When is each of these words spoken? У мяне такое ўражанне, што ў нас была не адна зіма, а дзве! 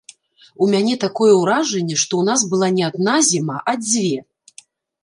У 0.63 0.69
мяне 0.75 0.95
такое 1.03 1.33
ўражанне, 1.41 1.95
што 2.05 2.13
ў 2.23 2.31
нас 2.31 2.41
была 2.55 2.71
не 2.79 2.83
адна 2.89 3.15
зіма, 3.33 3.57
а 3.69 3.77
дзве! 3.85 4.17